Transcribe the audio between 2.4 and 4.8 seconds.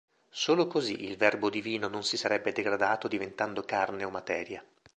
degradato diventando carne o materia.